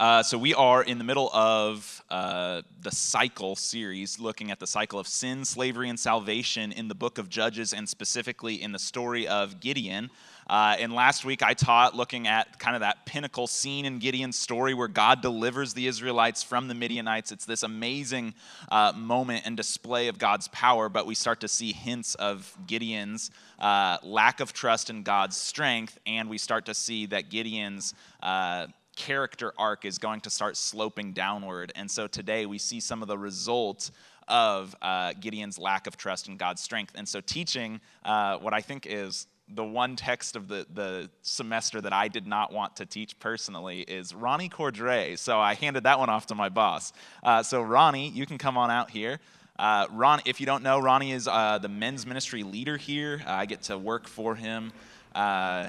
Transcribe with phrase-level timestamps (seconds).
[0.00, 4.66] Uh, so we are in the middle of uh, the cycle series, looking at the
[4.66, 8.78] cycle of sin, slavery, and salvation in the book of Judges, and specifically in the
[8.78, 10.10] story of Gideon.
[10.50, 14.36] Uh, and last week I taught looking at kind of that pinnacle scene in Gideon's
[14.36, 17.30] story where God delivers the Israelites from the Midianites.
[17.30, 18.34] It's this amazing
[18.72, 23.30] uh, moment and display of God's power, but we start to see hints of Gideon's
[23.60, 28.66] uh, lack of trust in God's strength, and we start to see that Gideon's uh,
[28.96, 31.72] character arc is going to start sloping downward.
[31.74, 33.90] And so today we see some of the results
[34.28, 36.92] of uh, Gideon's lack of trust in God's strength.
[36.94, 41.80] And so teaching uh, what I think is the one text of the, the semester
[41.80, 45.18] that I did not want to teach personally is Ronnie Cordray.
[45.18, 46.92] So I handed that one off to my boss.
[47.22, 49.20] Uh, so Ronnie, you can come on out here.
[49.58, 53.22] Uh, Ron, if you don't know, Ronnie is uh, the men's ministry leader here.
[53.26, 54.72] I get to work for him.
[55.14, 55.68] Uh,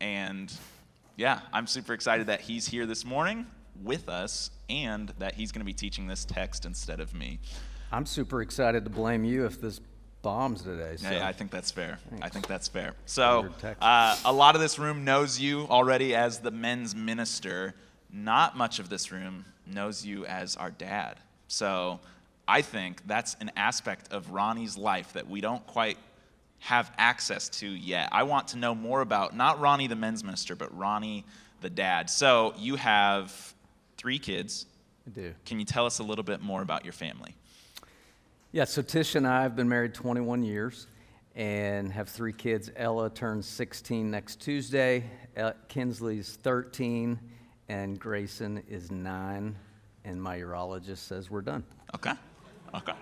[0.00, 0.52] and
[1.16, 3.46] yeah, I'm super excited that he's here this morning
[3.82, 7.40] with us and that he's going to be teaching this text instead of me.
[7.90, 9.80] I'm super excited to blame you if this
[10.22, 10.96] bombs today.
[10.96, 11.10] So.
[11.10, 11.98] Yeah, I think that's fair.
[12.10, 12.26] Thanks.
[12.26, 12.94] I think that's fair.
[13.06, 13.48] So,
[13.80, 17.74] uh, a lot of this room knows you already as the men's minister.
[18.12, 21.18] Not much of this room knows you as our dad.
[21.48, 22.00] So,
[22.48, 25.98] I think that's an aspect of Ronnie's life that we don't quite
[26.66, 28.08] have access to yet.
[28.10, 31.24] I want to know more about not Ronnie the men's minister, but Ronnie
[31.60, 32.10] the dad.
[32.10, 33.32] So you have
[33.96, 34.66] three kids.
[35.06, 35.32] I do.
[35.44, 37.36] Can you tell us a little bit more about your family?
[38.50, 40.88] Yeah, so Tish and I have been married 21 years
[41.36, 42.68] and have three kids.
[42.74, 45.04] Ella turns 16 next Tuesday,
[45.68, 47.16] Kinsley's 13,
[47.68, 49.54] and Grayson is nine.
[50.04, 51.62] And my urologist says we're done.
[51.94, 52.12] Okay.
[52.74, 52.94] Okay.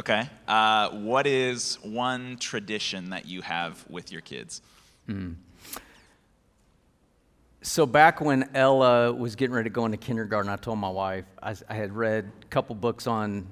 [0.00, 0.26] Okay.
[0.48, 4.62] Uh, what is one tradition that you have with your kids?
[5.06, 5.34] Mm.
[7.60, 11.26] So back when Ella was getting ready to go into kindergarten, I told my wife
[11.42, 13.46] I, I had read a couple books on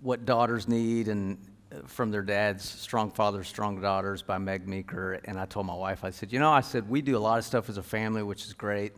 [0.00, 1.38] what daughters need and
[1.70, 5.20] uh, from their dads, Strong Fathers, Strong Daughters by Meg Meeker.
[5.26, 7.38] And I told my wife, I said, you know, I said, we do a lot
[7.38, 8.92] of stuff as a family, which is great.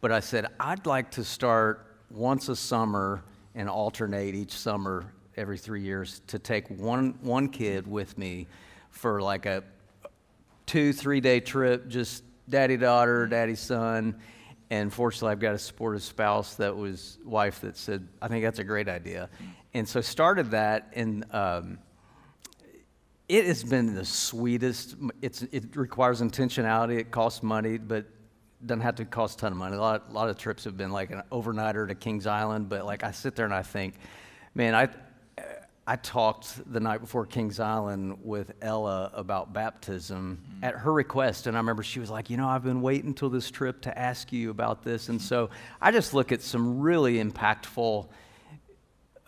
[0.00, 3.22] But I said, I'd like to start once a summer
[3.54, 8.46] and alternate each summer every three years to take one, one kid with me
[8.90, 9.62] for like a
[10.66, 14.16] two, three day trip, just daddy daughter, daddy son.
[14.70, 18.58] And fortunately, I've got a supportive spouse that was wife that said, I think that's
[18.58, 19.28] a great idea.
[19.74, 21.78] And so started that, and um,
[23.28, 24.96] it has been the sweetest.
[25.22, 28.06] It's, it requires intentionality, it costs money, but
[28.64, 29.76] doesn't have to cost a ton of money.
[29.76, 32.86] A lot, a lot of trips have been like an overnighter to Kings Island, but
[32.86, 33.94] like I sit there and I think,
[34.54, 34.88] man, I,
[35.88, 40.64] I talked the night before Kings Island with Ella about baptism mm-hmm.
[40.64, 41.46] at her request.
[41.46, 43.96] And I remember she was like, You know, I've been waiting until this trip to
[43.96, 45.08] ask you about this.
[45.08, 48.08] And so I just look at some really impactful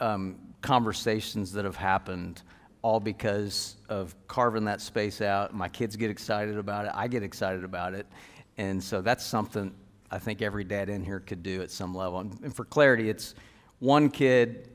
[0.01, 2.43] um, conversations that have happened,
[2.83, 5.55] all because of carving that space out.
[5.55, 8.07] My kids get excited about it, I get excited about it.
[8.57, 9.73] And so that's something
[10.11, 12.19] I think every dad in here could do at some level.
[12.19, 13.37] And for clarity, it's
[13.79, 14.69] one kid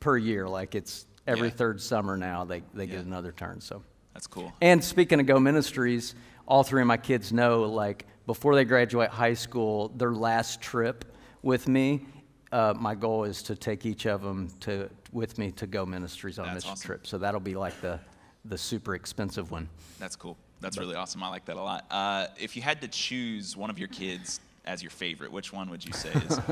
[0.00, 0.48] per year.
[0.48, 1.54] Like it's every yeah.
[1.54, 2.96] third summer now they, they yeah.
[2.96, 3.60] get another turn.
[3.60, 3.82] So
[4.14, 4.52] that's cool.
[4.60, 6.14] And speaking of Go Ministries,
[6.46, 11.04] all three of my kids know like before they graduate high school, their last trip
[11.42, 12.04] with me,
[12.52, 16.38] uh, my goal is to take each of them to with me to Go Ministries
[16.38, 16.86] on that's mission awesome.
[16.86, 17.06] trip.
[17.06, 18.00] So that'll be like the
[18.44, 19.68] the super expensive one.
[19.98, 20.36] That's cool.
[20.60, 21.22] That's but, really awesome.
[21.22, 21.86] I like that a lot.
[21.90, 25.70] Uh, if you had to choose one of your kids as your favorite, which one
[25.70, 26.40] would you say is?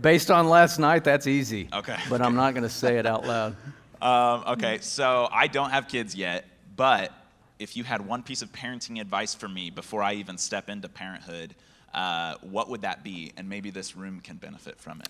[0.00, 1.68] Based on last night, that's easy.
[1.72, 1.96] Okay.
[2.08, 3.56] But I'm not going to say it out loud.
[4.02, 7.12] Um, okay, so I don't have kids yet, but
[7.58, 10.88] if you had one piece of parenting advice for me before I even step into
[10.88, 11.54] parenthood,
[11.92, 13.32] uh, what would that be?
[13.36, 15.08] And maybe this room can benefit from it.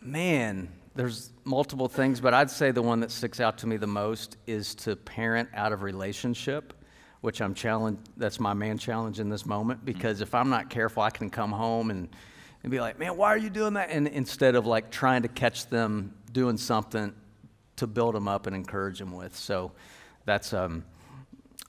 [0.00, 3.86] Man, there's multiple things, but I'd say the one that sticks out to me the
[3.86, 6.72] most is to parent out of relationship
[7.20, 8.00] which I'm challenged.
[8.16, 10.24] That's my man challenge in this moment because mm-hmm.
[10.24, 12.08] if I'm not careful, I can come home and
[12.62, 13.90] and be like, man, why are you doing that?
[13.90, 17.14] And instead of like trying to catch them doing something
[17.76, 19.36] to build them up and encourage them with.
[19.36, 19.72] So
[20.24, 20.84] that's, um,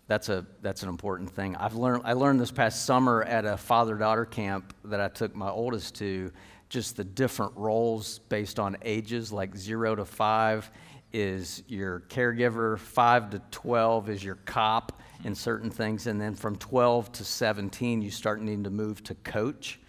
[0.07, 1.55] that's a that's an important thing.
[1.55, 5.35] I've learned I learned this past summer at a father daughter camp that I took
[5.35, 6.31] my oldest to,
[6.67, 10.71] just the different roles based on ages, like zero to five
[11.13, 16.55] is your caregiver, five to twelve is your cop in certain things, and then from
[16.55, 19.79] twelve to seventeen you start needing to move to coach.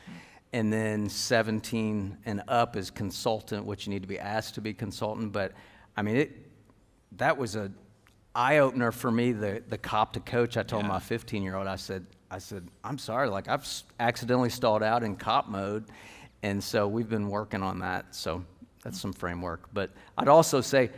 [0.52, 4.74] And then 17 and up is consultant, which you need to be asked to be
[4.74, 5.30] consultant.
[5.30, 5.52] But
[5.96, 6.32] I mean, it,
[7.18, 7.70] that was a
[8.34, 9.30] eye opener for me.
[9.30, 10.56] The the cop to coach.
[10.56, 10.88] I told Yeah.
[10.88, 13.64] my 15 year old, I said, I said, I'm sorry, like I've
[14.00, 15.84] accidentally stalled out in cop mode,
[16.42, 18.12] and so we've been working on that.
[18.12, 18.44] So
[18.82, 19.68] that's some framework.
[19.72, 20.90] But I'd also say,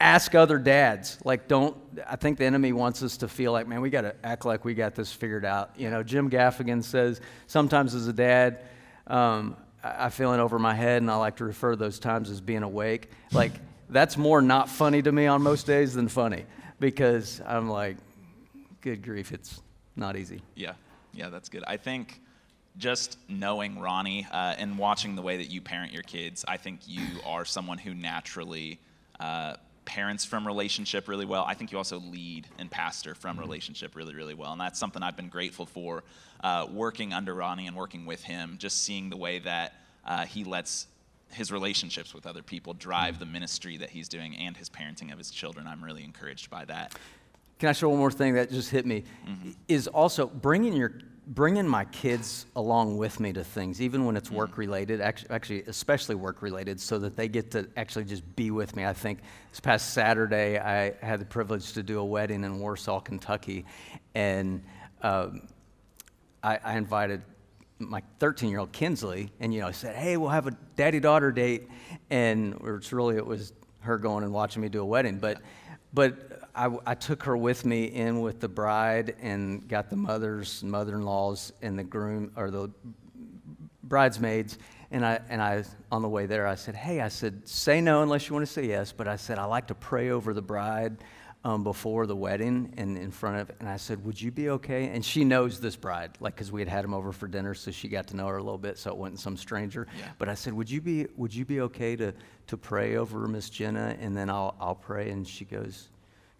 [0.00, 1.18] ask other dads.
[1.24, 1.76] Like, don't.
[2.06, 4.64] I think the enemy wants us to feel like, man, we got to act like
[4.64, 5.70] we got this figured out.
[5.76, 8.64] You know, Jim Gaffigan says sometimes as a dad.
[9.06, 11.98] Um, I I feel in over my head, and I like to refer to those
[11.98, 13.10] times as being awake.
[13.32, 13.52] Like,
[13.90, 16.44] that's more not funny to me on most days than funny
[16.80, 17.96] because I'm like,
[18.80, 19.60] good grief, it's
[19.96, 20.42] not easy.
[20.54, 20.74] Yeah,
[21.12, 21.64] yeah, that's good.
[21.66, 22.20] I think
[22.76, 26.80] just knowing Ronnie uh, and watching the way that you parent your kids, I think
[26.86, 28.78] you are someone who naturally
[29.18, 29.54] uh,
[29.88, 31.44] parents from relationship really well.
[31.48, 34.52] I think you also lead and pastor from relationship really, really well.
[34.52, 36.04] And that's something I've been grateful for
[36.44, 39.72] uh, working under Ronnie and working with him, just seeing the way that
[40.04, 40.88] uh, he lets
[41.30, 45.16] his relationships with other people drive the ministry that he's doing and his parenting of
[45.16, 45.66] his children.
[45.66, 46.94] I'm really encouraged by that.
[47.58, 49.04] Can I show one more thing that just hit me?
[49.68, 50.92] Is also bringing your
[51.28, 55.00] bringing my kids along with me to things, even when it's work related.
[55.00, 58.84] Actually, actually, especially work related, so that they get to actually just be with me.
[58.84, 59.20] I think
[59.50, 63.66] this past Saturday I had the privilege to do a wedding in Warsaw, Kentucky,
[64.14, 64.62] and
[65.02, 65.42] um,
[66.42, 67.22] I, I invited
[67.78, 70.98] my 13 year old Kinsley, and you know, I said, "Hey, we'll have a daddy
[70.98, 71.68] daughter date,"
[72.10, 75.42] and it's really it was her going and watching me do a wedding, but
[75.92, 76.27] but
[76.58, 81.52] I, I took her with me in with the bride and got the mothers, mother-in-laws,
[81.62, 82.70] and the groom or the
[83.84, 84.58] bridesmaids.
[84.90, 85.62] And I, and I,
[85.92, 88.52] on the way there, I said, Hey, I said, say no unless you want to
[88.52, 88.90] say yes.
[88.90, 90.96] But I said, I like to pray over the bride
[91.44, 94.88] um, before the wedding and in front of, and I said, Would you be okay?
[94.88, 97.70] And she knows this bride, like, because we had had him over for dinner, so
[97.70, 99.86] she got to know her a little bit, so it wasn't some stranger.
[99.96, 100.08] Yeah.
[100.18, 102.12] But I said, Would you be, would you be okay to,
[102.48, 103.96] to pray over Miss Jenna?
[104.00, 105.10] And then I'll, I'll pray.
[105.10, 105.90] And she goes,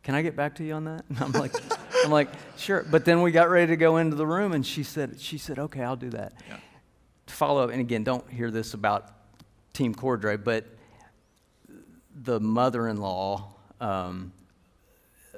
[0.02, 1.04] can I get back to you on that?
[1.08, 1.54] And I'm like,
[2.04, 2.84] I'm like, sure.
[2.90, 5.58] But then we got ready to go into the room, and she said, she said,
[5.58, 6.32] okay, I'll do that.
[6.48, 6.56] Yeah.
[7.26, 9.10] To follow up, and again, don't hear this about
[9.72, 10.64] Team Cordray, but
[12.14, 14.32] the mother-in-law, um,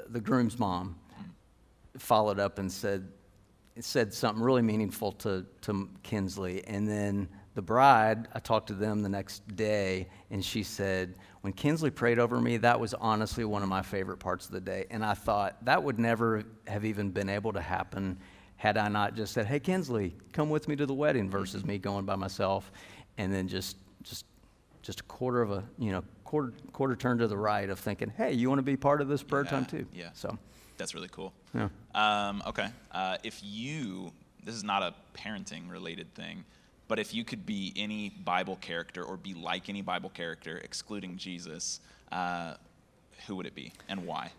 [0.08, 0.96] the groom's mom,
[1.98, 3.08] followed up and said,
[3.80, 6.64] said something really meaningful to, to Kinsley.
[6.66, 11.52] And then the bride, I talked to them the next day, and she said, When
[11.54, 14.86] Kinsley prayed over me, that was honestly one of my favorite parts of the day.
[14.90, 18.18] And I thought that would never have even been able to happen
[18.56, 21.78] had I not just said, Hey, Kinsley, come with me to the wedding, versus me
[21.78, 22.70] going by myself.
[23.16, 24.26] And then just, just,
[24.82, 28.12] just a quarter of a, you know, quarter, quarter turn to the right of thinking,
[28.14, 29.86] Hey, you want to be part of this prayer time too?
[29.94, 30.10] yeah.
[30.12, 30.36] So,
[30.76, 31.32] That's really cool.
[31.54, 31.68] yeah.
[31.94, 32.68] Um, okay.
[32.92, 34.12] Uh, if you,
[34.44, 36.44] this is not a parenting related thing,
[36.90, 41.16] but if you could be any Bible character or be like any Bible character, excluding
[41.16, 41.78] Jesus,
[42.10, 42.54] uh,
[43.28, 44.32] who would it be and why?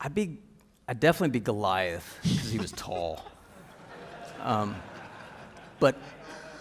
[0.00, 0.38] I'd be,
[0.88, 3.24] I'd definitely be Goliath because he was tall.
[4.42, 4.74] Um,
[5.78, 5.94] but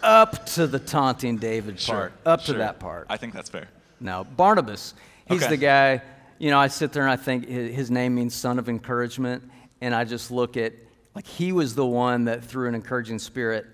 [0.04, 3.08] up to the taunting David part, up to that part.
[3.10, 3.70] I think that's fair.
[4.00, 4.94] No, Barnabas.
[5.26, 5.50] He's Okay.
[5.50, 6.04] the guy.
[6.38, 9.50] You know, I sit there and I think his, his name means son of encouragement,
[9.82, 10.74] and I just look at
[11.16, 13.66] like he was the one that through an encouraging spirit,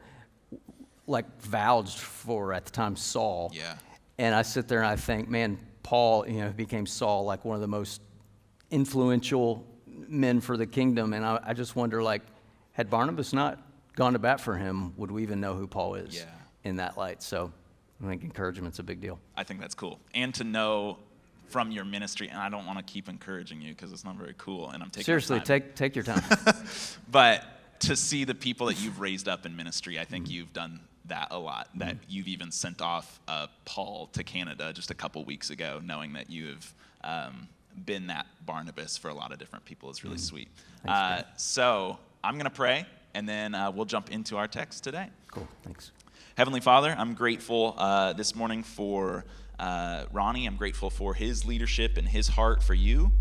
[1.07, 3.51] like vouched for at the time Saul.
[3.53, 3.75] Yeah.
[4.17, 7.55] And I sit there and I think, man, Paul, you know, became Saul like one
[7.55, 8.01] of the most
[8.71, 9.65] influential
[10.07, 12.21] men for the kingdom, and I, I just wonder, like,
[12.73, 13.59] had Barnabas not
[13.95, 16.25] gone to bat for him, would we even know who Paul is Yeah.
[16.63, 17.23] in that light?
[17.23, 17.51] So,
[18.03, 19.19] I think encouragement's a big deal.
[19.35, 19.99] I think that's cool.
[20.13, 20.97] And to know
[21.47, 24.35] from your ministry, and I don't want to keep encouraging you because it's not very
[24.37, 26.21] cool, and I'm taking Seriously, take take your time.
[27.11, 27.43] but
[27.79, 30.33] to see the people that you've raised up in ministry, I think Mm-hmm.
[30.33, 31.69] you've done that a lot.
[31.75, 36.13] That you've even sent off uh, Paul to Canada just a couple weeks ago, knowing
[36.13, 36.73] that you have
[37.03, 37.47] um,
[37.85, 40.49] been that Barnabas for a lot of different people is really sweet.
[40.49, 40.87] Mm-hmm.
[40.87, 44.83] Thanks, uh, so I'm going to pray, and then uh, we'll jump into our text
[44.83, 45.09] today.
[45.31, 45.47] cool.
[45.63, 45.91] Thanks.
[46.37, 49.25] Heavenly Father, I'm grateful uh, this morning for
[49.57, 50.45] uh, Ronnie.
[50.45, 53.11] I'm grateful for his leadership and his heart for you.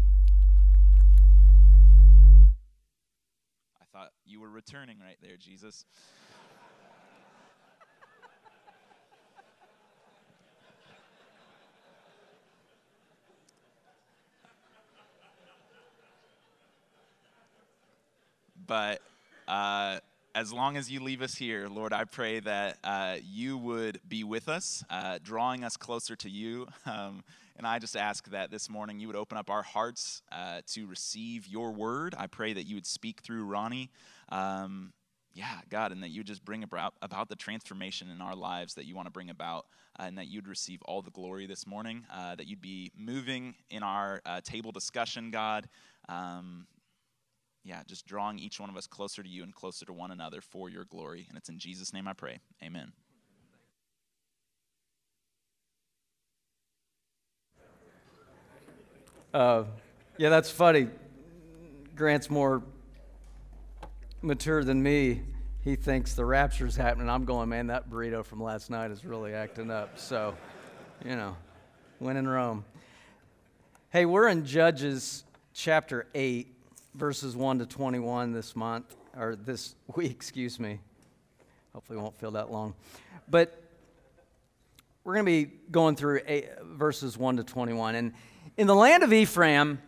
[3.81, 5.87] I thought you were returning right there, Jesus.
[18.67, 19.01] But
[19.49, 19.99] uh,
[20.35, 24.25] as long as you leave us here, Lord, I pray that uh, you would be
[24.25, 26.67] with us, uh, drawing us closer to you.
[26.87, 27.25] Um,
[27.59, 30.87] and I just ask that this morning you would open up our hearts uh, to
[30.87, 32.15] receive your word.
[32.19, 33.91] I pray that you would speak through Ronnie.
[34.29, 34.93] Um,
[35.33, 38.75] yeah, God, and that you would just bring about, about the transformation in our lives
[38.75, 39.67] that you want to bring about,
[39.99, 43.55] uh, and that you'd receive all the glory this morning, uh, that you'd be moving
[43.71, 45.67] in our uh, table discussion, God.
[46.11, 46.67] Um,
[47.67, 50.41] yeah, just drawing each one of us closer to you and closer to one another
[50.41, 51.27] for your glory.
[51.29, 52.39] And it's in Jesus' name I pray.
[52.63, 52.93] Amen.
[59.35, 59.65] Uh,
[60.17, 60.89] yeah, that's funny.
[61.97, 62.63] Grant's more
[64.23, 65.23] mature than me.
[65.63, 67.11] He thinks the rapture's happening.
[67.11, 69.99] I'm going, man, that burrito from last night is really acting up.
[69.99, 70.37] So,
[71.05, 71.37] you know,
[71.99, 72.65] when in Rome.
[73.91, 76.56] Hey, we're in Judges chapter 8,
[76.97, 80.81] verses 1 to 21 this month, or this week, excuse me.
[81.75, 82.75] Hopefully, won't feel that long.
[83.29, 83.63] But
[85.05, 87.95] we're going to be going through eight, verses 1 to 21.
[87.95, 88.13] And
[88.57, 89.81] in the land of Ephraim,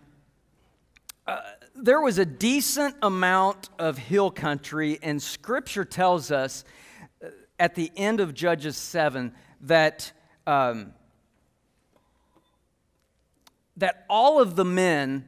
[1.27, 1.41] uh,
[1.75, 6.65] there was a decent amount of hill country, and scripture tells us
[7.25, 10.13] uh, at the end of Judges 7 that,
[10.47, 10.93] um,
[13.79, 15.27] that all of the men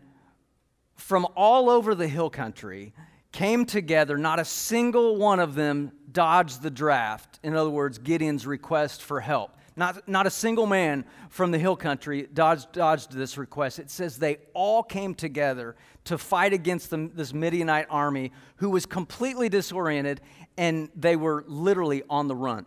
[1.01, 2.93] from all over the hill country
[3.33, 4.19] came together.
[4.19, 7.41] Not a single one of them dodged the draft.
[7.43, 9.57] In other words, Gideon's request for help.
[9.77, 13.79] Not, not a single man from the hill country dodged, dodged this request.
[13.79, 18.85] It says they all came together to fight against the, this Midianite army who was
[18.85, 20.21] completely disoriented
[20.59, 22.67] and they were literally on the run.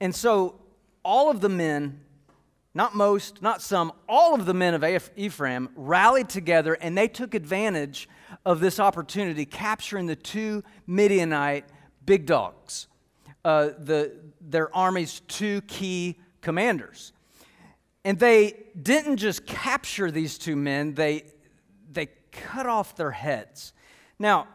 [0.00, 0.60] And so
[1.04, 2.00] all of the men,
[2.74, 7.34] not most, not some, all of the men of Ephraim rallied together and they took
[7.34, 8.08] advantage
[8.46, 11.66] of this opportunity, capturing the two Midianite
[12.04, 12.88] big dogs,
[13.44, 17.12] uh, the, their army's two key commanders.
[18.04, 21.24] And they didn't just capture these two men, they,
[21.90, 23.72] they cut off their heads.
[24.18, 24.48] Now,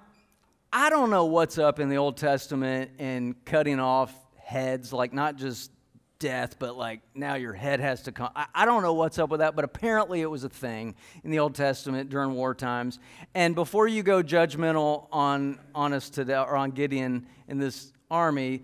[0.74, 5.38] I don't know what's up in the Old Testament in cutting off heads, like not
[5.38, 5.72] just
[6.20, 8.30] death, but like now your head has to come.
[8.36, 11.32] I, I, don't know what's up with that, but apparently it was a thing in
[11.32, 13.00] the Old Testament during war times.
[13.36, 18.64] And before you go judgmental on, on us today, or on Gideon in this army,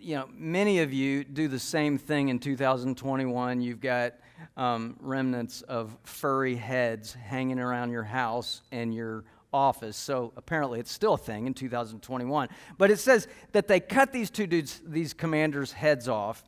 [0.00, 3.60] you know, many of you do the same thing in 2021.
[3.60, 4.14] You've got
[4.56, 9.96] um, remnants of furry heads hanging around your house and your office.
[9.96, 12.48] So apparently it's still a thing in 2021.
[12.78, 16.44] But it says that they cut these two dudes, these commanders' heads off,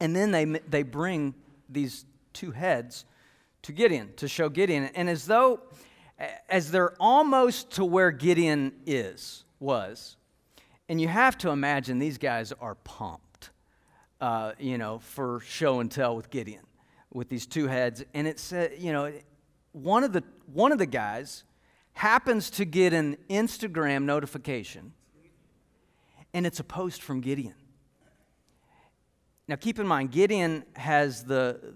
[0.00, 1.34] and then they, they bring
[1.68, 3.04] these two heads
[3.62, 4.90] to Gideon, to show Gideon.
[4.94, 5.60] And as though,
[6.48, 10.16] as they're almost to where Gideon is, was,
[10.88, 13.50] and you have to imagine these guys are pumped,
[14.20, 16.64] uh, you know, for show and tell with Gideon,
[17.12, 18.02] with these two heads.
[18.14, 19.12] And it said, you know,
[19.72, 21.44] one of the one of the guys
[21.92, 24.92] happens to get an Instagram notification,
[26.34, 27.54] and it's a post from Gideon.
[29.50, 31.74] Now, keep in mind, Gideon has the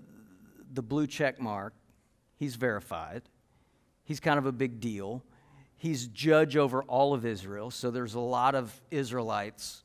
[0.73, 1.75] the blue check mark.
[2.37, 3.23] He's verified.
[4.05, 5.25] He's kind of a big deal.
[5.77, 7.73] He's judge over all of Israel.
[7.73, 9.83] So there's a lot of Israelites,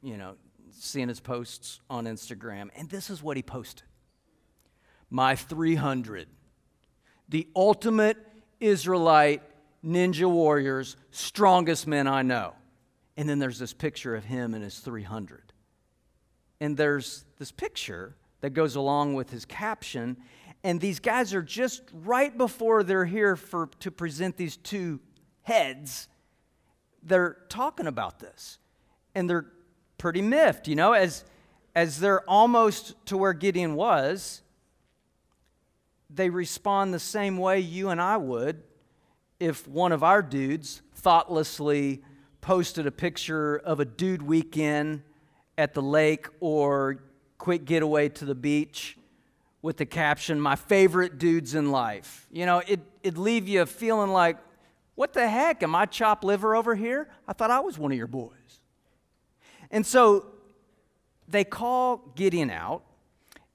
[0.00, 0.36] you know,
[0.70, 2.68] seeing his posts on Instagram.
[2.76, 3.82] And this is what he posted
[5.10, 6.28] My 300,
[7.28, 8.16] the ultimate
[8.60, 9.42] Israelite
[9.84, 12.54] ninja warriors, strongest men I know.
[13.16, 15.53] And then there's this picture of him and his 300.
[16.64, 20.16] And there's this picture that goes along with his caption.
[20.62, 24.98] And these guys are just right before they're here for, to present these two
[25.42, 26.08] heads,
[27.02, 28.56] they're talking about this.
[29.14, 29.44] And they're
[29.98, 31.26] pretty miffed, you know, as,
[31.74, 34.40] as they're almost to where Gideon was,
[36.08, 38.62] they respond the same way you and I would
[39.38, 42.02] if one of our dudes thoughtlessly
[42.40, 45.02] posted a picture of a dude weekend
[45.56, 47.02] at the lake or
[47.38, 48.96] quick getaway to the beach
[49.62, 52.26] with the caption, My favorite dudes in life.
[52.30, 54.36] You know, it, it'd leave you feeling like,
[54.94, 55.62] what the heck?
[55.62, 57.08] Am I chopped liver over here?
[57.26, 58.60] I thought I was one of your boys.
[59.70, 60.26] And so
[61.26, 62.82] they call Gideon out,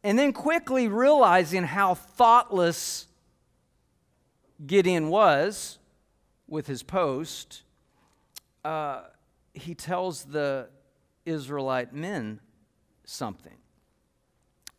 [0.03, 3.06] and then quickly realizing how thoughtless
[4.65, 5.77] Gideon was
[6.48, 7.62] with his post,
[8.65, 9.03] uh,
[9.53, 10.70] he tells the
[11.29, 12.39] Israelite men
[13.05, 13.55] something.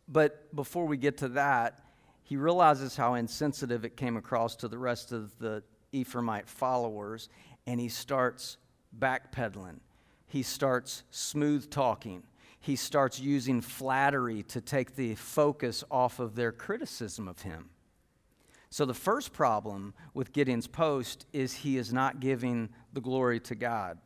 [0.07, 1.83] But before we get to that,
[2.23, 7.29] he realizes how insensitive it came across to the rest of the Ephraimite followers
[7.67, 8.57] and he starts
[8.97, 9.79] backpedaling.
[10.27, 12.23] He starts smooth talking.
[12.59, 17.69] He starts using flattery to take the focus off of their criticism of him.
[18.69, 23.55] So, the first problem with Gideon's post is he is not giving the glory to
[23.55, 23.97] God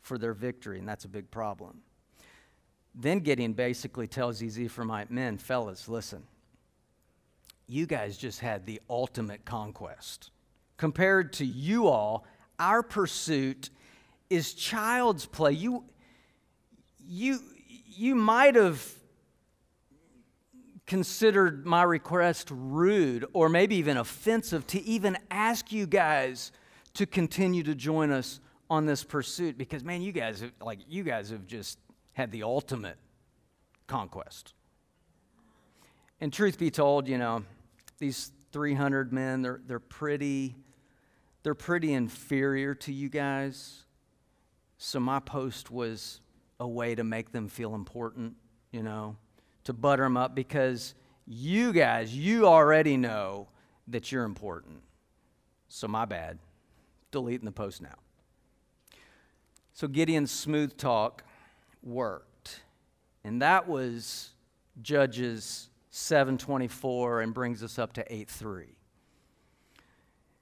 [0.00, 1.80] for their victory, and that's a big problem.
[2.94, 6.24] Then Gideon basically tells these Ephraimite men, fellas, listen,
[7.68, 10.30] you guys just had the ultimate conquest.
[10.76, 12.26] Compared to you all,
[12.58, 13.70] our pursuit
[14.30, 15.52] is child's play.
[15.52, 15.84] You,
[17.06, 17.40] you,
[17.86, 18.84] you might have
[20.86, 26.50] considered my request rude or maybe even offensive to even ask you guys
[26.94, 28.40] to continue to join us
[28.70, 31.78] on this pursuit because man you guys have, like you guys have just
[32.12, 32.96] had the ultimate
[33.86, 34.52] conquest
[36.20, 37.42] and truth be told you know
[37.98, 40.54] these 300 men they're, they're pretty
[41.42, 43.84] they're pretty inferior to you guys
[44.76, 46.20] so my post was
[46.60, 48.34] a way to make them feel important
[48.70, 49.16] you know
[49.64, 50.94] to butter them up because
[51.30, 53.48] you guys, you already know
[53.86, 54.80] that you're important.
[55.68, 56.38] So, my bad.
[57.10, 57.96] Deleting the post now.
[59.78, 61.22] So, Gideon's smooth talk
[61.84, 62.62] worked.
[63.22, 64.30] And that was
[64.82, 68.64] Judges 724 and brings us up to 8 3.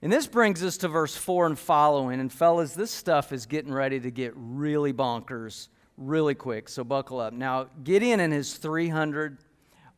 [0.01, 2.19] And this brings us to verse 4 and following.
[2.19, 7.21] And, fellas, this stuff is getting ready to get really bonkers really quick, so buckle
[7.21, 7.35] up.
[7.35, 9.37] Now, Gideon and his 300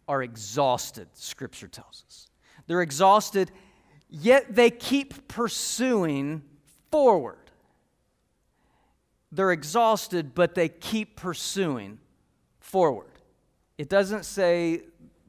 [0.08, 2.26] are exhausted, scripture tells us.
[2.66, 3.52] They're exhausted,
[4.10, 6.42] yet they keep pursuing
[6.90, 7.47] forward.
[9.30, 11.98] They're exhausted, but they keep pursuing
[12.60, 13.12] forward.
[13.76, 14.82] It doesn't say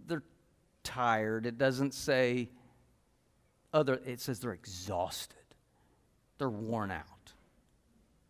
[0.07, 0.23] they're
[0.83, 2.49] tired, it doesn't say
[3.73, 5.37] other, it says they're exhausted,
[6.37, 7.05] they're worn out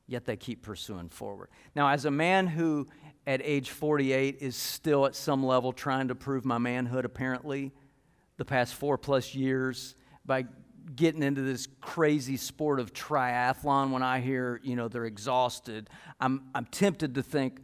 [0.09, 1.49] yet they keep pursuing forward.
[1.75, 2.88] Now, as a man who
[3.27, 7.71] at age 48 is still at some level trying to prove my manhood, apparently,
[8.38, 10.45] the past four plus years by
[10.95, 16.49] getting into this crazy sport of triathlon when I hear, you know, they're exhausted, I'm,
[16.56, 17.60] I'm tempted to think,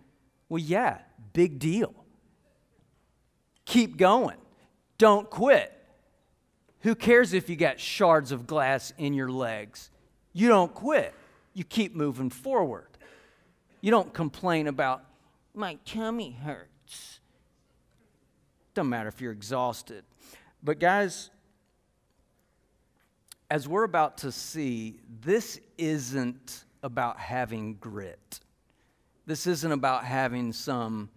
[0.50, 1.00] well, yeah,
[1.34, 1.94] big deal.
[3.66, 4.38] Keep going.
[4.98, 5.72] Don't quit.
[6.82, 9.90] Who cares if you got shards of glass in your legs?
[10.34, 11.14] You don't quit
[11.56, 12.90] you keep moving forward.
[13.82, 15.04] You don't complain about,
[15.56, 17.22] my tummy hurts.
[18.74, 20.04] Doesn't matter if you're exhausted.
[20.62, 21.32] But, guys,
[23.50, 28.40] as we're about to see, this isn't about having grit.
[29.26, 31.10] This isn't about having some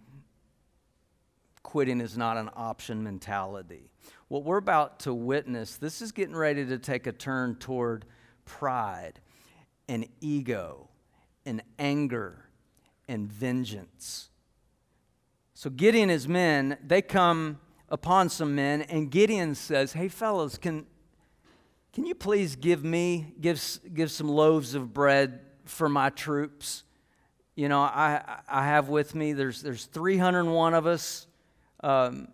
[1.63, 3.91] quitting is not an option mentality.
[4.27, 8.05] What we're about to witness, this is getting ready to take a turn toward
[8.45, 9.19] pride
[9.87, 10.89] and ego
[11.45, 12.45] and anger
[13.07, 14.29] and vengeance.
[15.53, 20.57] So Gideon and his men, they come upon some men, and Gideon says, Hey, fellows,
[20.57, 20.85] can,
[21.93, 23.61] can you please give me, give,
[23.93, 26.83] give some loaves of bread for my troops?
[27.55, 31.27] You know, I, I have with me, there's, there's 301 of us.
[31.81, 32.27] Um,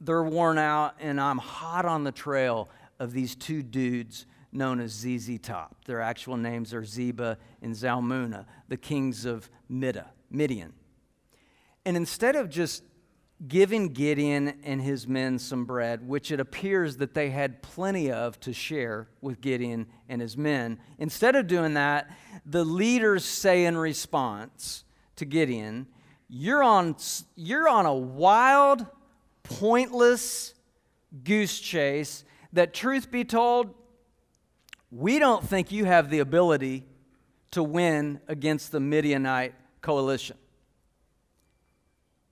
[0.00, 4.92] they're worn out, and I'm hot on the trail of these two dudes known as
[4.92, 5.76] ZZ Top.
[5.84, 10.72] Their actual names are Zebah and Zalmunna, the kings of Midah, Midian.
[11.84, 12.82] And instead of just
[13.48, 18.38] giving Gideon and his men some bread, which it appears that they had plenty of
[18.40, 22.10] to share with Gideon and his men, instead of doing that,
[22.44, 24.84] the leaders say in response
[25.16, 25.86] to Gideon,
[26.28, 26.96] You're on,
[27.34, 28.86] you're on a wild,
[29.42, 30.54] pointless
[31.24, 33.74] goose chase that, truth be told,
[34.90, 36.84] we don't think you have the ability
[37.52, 40.36] to win against the Midianite coalition.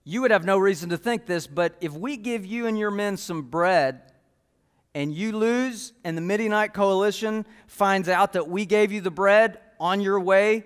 [0.09, 2.91] You would have no reason to think this, but if we give you and your
[2.91, 4.11] men some bread
[4.95, 9.59] and you lose, and the Midianite coalition finds out that we gave you the bread
[9.79, 10.65] on your way,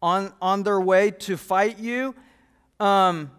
[0.00, 2.14] on, on their way to fight you,
[2.80, 3.30] um,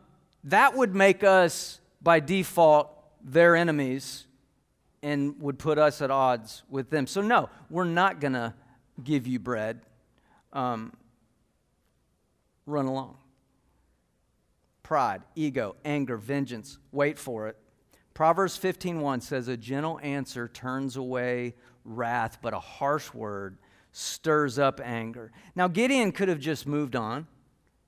[0.44, 2.92] that would make us, by default,
[3.24, 4.28] their enemies
[5.02, 7.08] and would put us at odds with them.
[7.08, 8.54] So, no, we're not going to
[9.04, 9.82] give you bread.
[10.54, 10.94] Um,
[12.68, 13.18] run along.
[14.86, 16.78] Pride, ego, anger, vengeance.
[16.92, 17.58] Wait for it.
[18.14, 23.58] Proverbs 15:1 says a gentle answer turns away wrath, but a harsh word
[23.92, 25.32] stirs up anger.
[25.56, 27.26] Now Gideon could have just moved on,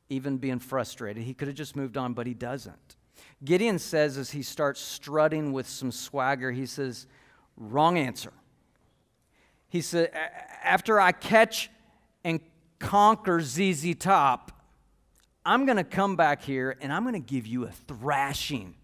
[0.10, 1.22] even being frustrated.
[1.22, 2.96] He could have just moved on, but he doesn't.
[3.46, 7.06] Gideon says as he starts strutting with some swagger, he says,
[7.58, 8.34] Wrong answer.
[9.70, 10.10] He said,
[10.64, 11.70] After I catch
[12.24, 12.40] and
[12.80, 14.57] conquer ZZ Top,
[15.48, 18.76] I'm going to come back here and I'm going to give you a thrashing.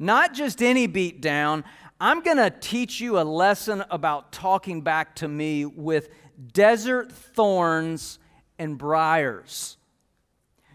[0.00, 1.62] Not just any beat down.
[2.00, 6.08] I'm going to teach you a lesson about talking back to me with
[6.52, 8.18] desert thorns
[8.58, 9.76] and briars.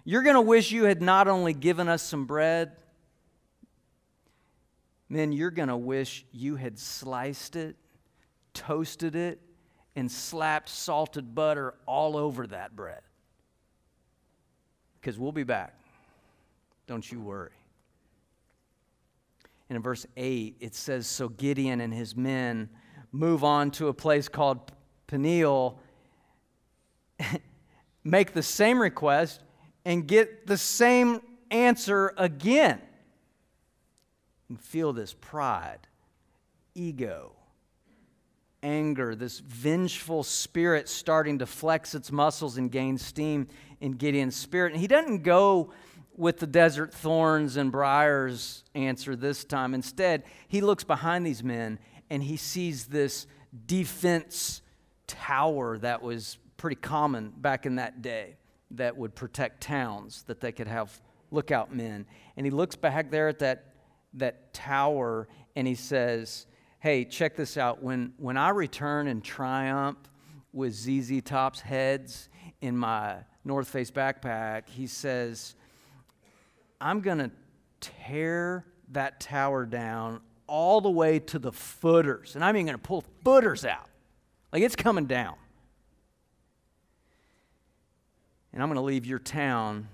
[0.05, 2.71] You're going to wish you had not only given us some bread,
[5.09, 7.75] then you're going to wish you had sliced it,
[8.53, 9.41] toasted it,
[9.97, 13.01] and slapped salted butter all over that bread.
[14.99, 15.75] Because we'll be back.
[16.87, 17.51] Don't you worry.
[19.69, 22.69] And in verse 8, it says So Gideon and his men
[23.11, 24.71] move on to a place called
[25.07, 25.79] Peniel,
[28.03, 29.41] make the same request,
[29.85, 32.81] and get the same answer again.
[34.49, 35.87] And feel this pride,
[36.73, 37.33] ego,
[38.63, 43.47] anger, this vengeful spirit starting to flex its muscles and gain steam
[43.81, 44.73] in Gideon's spirit.
[44.73, 45.71] And he doesn't go
[46.15, 49.73] with the desert thorns and briars answer this time.
[49.73, 53.25] Instead, he looks behind these men and he sees this
[53.65, 54.61] defense
[55.07, 58.35] tower that was pretty common back in that day
[58.71, 62.05] that would protect towns, that they could have lookout men.
[62.35, 63.73] And he looks back there at that,
[64.15, 66.45] that tower and he says,
[66.79, 67.83] Hey, check this out.
[67.83, 69.97] When, when I return in triumph
[70.53, 72.29] with ZZ Top's heads
[72.61, 75.55] in my North Face backpack, he says,
[76.81, 77.31] I'm going to
[77.79, 82.35] tear that tower down all the way to the footers.
[82.35, 83.87] And I'm even going to pull footers out.
[84.51, 85.35] Like it's coming down.
[88.51, 89.87] And I'm going to leave your town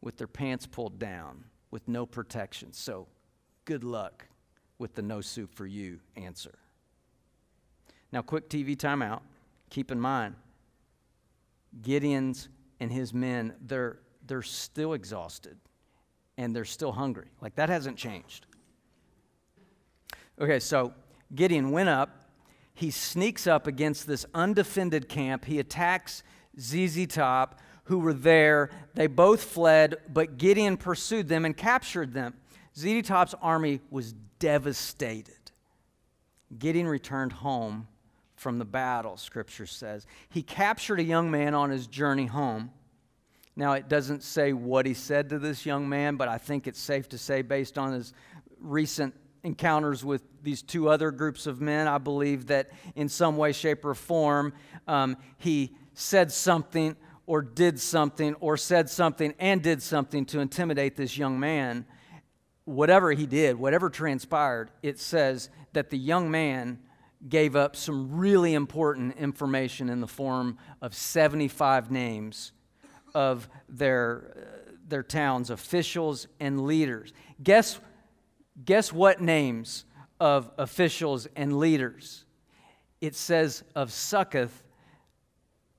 [0.00, 2.72] with their pants pulled down, with no protection.
[2.72, 3.08] So
[3.64, 4.26] good luck
[4.78, 6.54] with the no soup for you answer.
[8.12, 9.20] Now, quick TV timeout.
[9.70, 10.36] Keep in mind,
[11.82, 12.48] Gideon's
[12.80, 15.56] and his men, they're, they're still exhausted
[16.38, 17.28] and they're still hungry.
[17.40, 18.46] Like that hasn't changed.
[20.40, 20.92] Okay, so
[21.34, 22.30] Gideon went up.
[22.74, 25.46] He sneaks up against this undefended camp.
[25.46, 26.22] He attacks
[26.60, 28.70] ZZ Top, who were there.
[28.94, 32.34] They both fled, but Gideon pursued them and captured them.
[32.76, 35.34] ZZ Top's army was devastated.
[36.58, 37.88] Gideon returned home
[38.36, 40.06] from the battle, scripture says.
[40.28, 42.70] He captured a young man on his journey home.
[43.56, 46.80] Now, it doesn't say what he said to this young man, but I think it's
[46.80, 48.12] safe to say, based on his
[48.60, 53.52] recent encounters with these two other groups of men, I believe that in some way,
[53.52, 54.52] shape, or form,
[54.86, 56.96] um, he said something
[57.26, 61.86] or did something or said something and did something to intimidate this young man.
[62.64, 66.80] Whatever he did, whatever transpired, it says that the young man
[67.28, 72.52] gave up some really important information in the form of 75 names
[73.14, 77.12] of their, uh, their town's officials and leaders.
[77.42, 77.80] Guess,
[78.64, 79.84] guess what names
[80.20, 82.24] of officials and leaders?
[83.00, 84.62] It says of Succoth,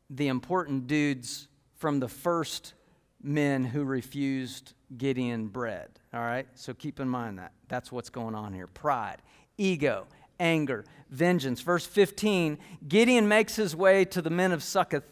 [0.09, 2.73] the important dudes from the first
[3.21, 5.89] men who refused Gideon bread.
[6.13, 6.47] All right?
[6.55, 7.51] So keep in mind that.
[7.67, 9.21] That's what's going on here pride,
[9.57, 10.07] ego,
[10.39, 11.61] anger, vengeance.
[11.61, 15.03] Verse 15 Gideon makes his way to the men of Succoth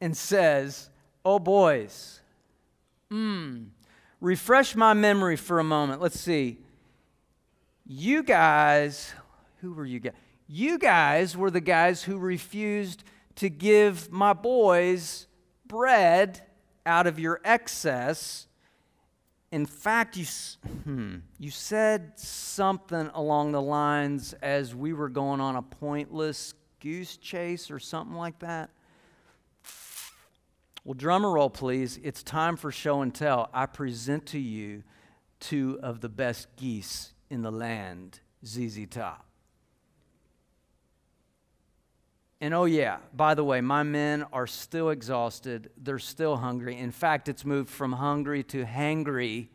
[0.00, 0.90] and says,
[1.24, 2.20] Oh, boys,
[3.10, 3.64] hmm,
[4.20, 6.00] refresh my memory for a moment.
[6.00, 6.58] Let's see.
[7.86, 9.12] You guys,
[9.60, 10.14] who were you guys?
[10.46, 13.04] You guys were the guys who refused
[13.36, 15.26] to give my boys
[15.66, 16.40] bread
[16.84, 18.46] out of your excess
[19.52, 20.26] in fact, you,
[20.84, 27.16] hmm, you said something along the lines as we were going on a pointless goose
[27.16, 28.70] chase or something like that.
[30.84, 31.98] Well, drummer roll, please.
[32.02, 33.50] It's time for show and tell.
[33.52, 34.82] I present to you
[35.40, 39.29] two of the best geese in the land, ZZ Top.
[42.40, 45.70] And oh, yeah, by the way, my men are still exhausted.
[45.76, 46.78] They're still hungry.
[46.78, 49.48] In fact, it's moved from hungry to hangry,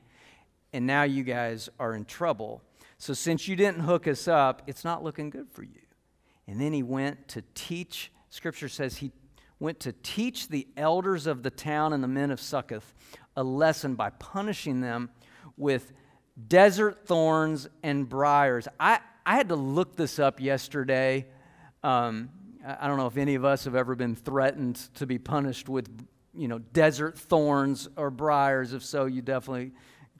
[0.71, 2.61] and now you guys are in trouble.
[2.99, 5.81] So, since you didn't hook us up, it's not looking good for you.
[6.47, 9.11] And then he went to teach, scripture says he
[9.59, 12.93] went to teach the elders of the town and the men of Succoth
[13.35, 15.09] a lesson by punishing them
[15.57, 15.91] with
[16.47, 18.67] desert thorns and briars.
[18.79, 21.25] I, I had to look this up yesterday.
[21.83, 22.29] Um,
[22.65, 25.87] I don't know if any of us have ever been threatened to be punished with,
[26.33, 28.73] you know, desert thorns or briars.
[28.73, 29.71] If so, you definitely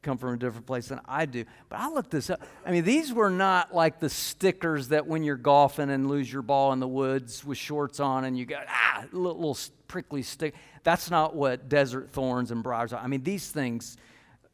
[0.03, 1.45] come from a different place than I do.
[1.67, 2.41] But I looked this up.
[2.63, 6.43] I mean, these were not like the stickers that when you're golfing and lose your
[6.43, 10.53] ball in the woods with shorts on and you got, ah, little, little prickly stick.
[10.83, 13.01] That's not what desert thorns and briars are.
[13.01, 13.97] I mean, these things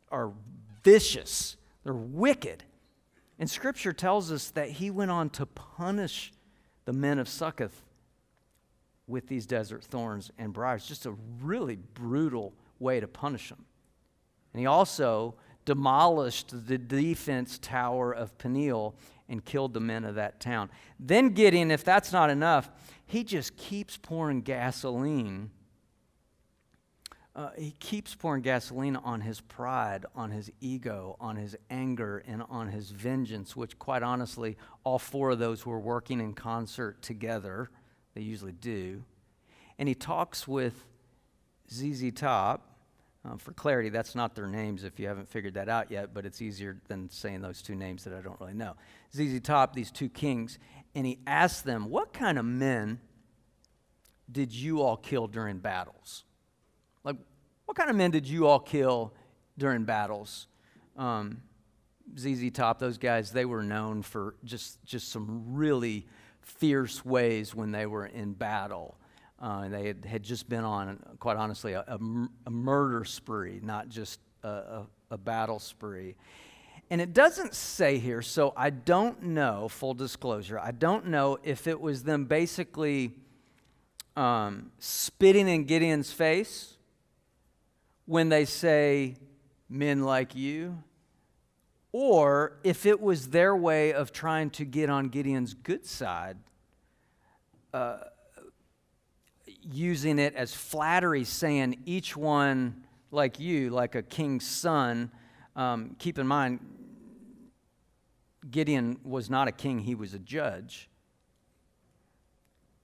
[0.10, 0.32] are
[0.84, 2.63] vicious, they're wicked.
[3.38, 6.32] And scripture tells us that he went on to punish
[6.86, 7.84] the men of Succoth
[9.08, 10.86] with these desert thorns and briars.
[10.86, 13.65] Just a really brutal way to punish them.
[14.54, 18.96] And he also demolished the defense tower of Peniel
[19.30, 20.70] and killed the men of that town.
[21.00, 22.70] Then Gideon, if that's not enough,
[23.06, 25.52] he just keeps pouring gasoline.
[27.34, 32.44] Uh, he keeps pouring gasoline on his pride, on his ego, on his anger, and
[32.50, 37.70] on his vengeance, which, quite honestly, all four of those were working in concert together.
[38.15, 39.04] They usually do.
[39.80, 40.84] And he talks with
[41.72, 42.67] ZZ Top,
[43.24, 46.26] um, for clarity, that's not their names if you haven't figured that out yet, but
[46.26, 48.76] it's easier than saying those two names that I don't really know.
[49.15, 50.60] ZZ Top, these two kings,
[50.96, 53.00] and he asks them, What kind of men
[54.30, 56.26] did you all kill during battles?
[57.71, 59.13] What kind of men did you all kill
[59.57, 60.47] during battles?
[60.97, 61.38] Um,
[62.19, 66.05] ZZ Top, those guys, they were known for just, just some really
[66.41, 68.97] fierce ways when they were in battle.
[69.39, 71.97] Uh, they had, had, just been on, quite honestly, a, a,
[72.45, 76.15] a murder spree, not just a, a, battle spree.
[76.89, 81.67] And it doesn't say here, so I don't know, full disclosure, I don't know if
[81.67, 83.13] it was them basically
[84.17, 86.75] um, spitting in Gideon's face
[88.12, 89.15] when they say,
[89.69, 90.78] men like you,
[91.93, 96.36] or if it was their way of trying to get on Gideon's good side.
[97.74, 98.00] Uh,
[99.62, 105.10] using it as flattery, saying each one like you, like a king's son.
[105.56, 106.60] Um, keep in mind,
[108.50, 110.89] Gideon was not a king, he was a judge.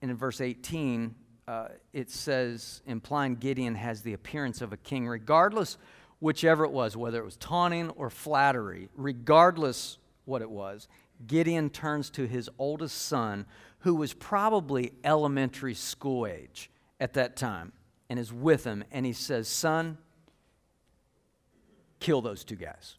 [0.01, 1.15] And in verse 18,
[1.47, 5.77] uh, it says, implying Gideon has the appearance of a king, regardless
[6.19, 10.87] whichever it was, whether it was taunting or flattery, regardless what it was,
[11.25, 13.45] Gideon turns to his oldest son,
[13.79, 17.71] who was probably elementary school age at that time,
[18.09, 19.97] and is with him, and he says, Son,
[21.99, 22.95] kill those two guys.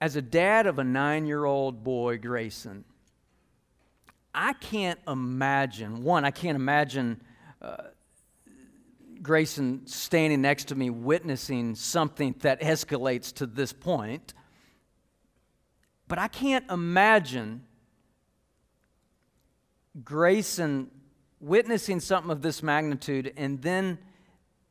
[0.00, 2.84] As a dad of a nine year old boy, Grayson,
[4.36, 7.22] I can't imagine, one, I can't imagine
[7.62, 7.84] uh,
[9.22, 14.34] Grayson standing next to me witnessing something that escalates to this point.
[16.06, 17.64] But I can't imagine
[20.04, 20.90] Grayson
[21.40, 23.98] witnessing something of this magnitude and then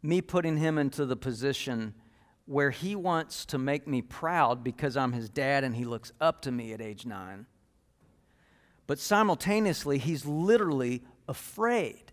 [0.04, 1.96] me putting him into the position
[2.46, 6.44] where he wants to make me proud because I'm his dad and he looks up
[6.44, 7.48] to me at age nine.
[8.88, 12.12] But simultaneously, he's literally afraid.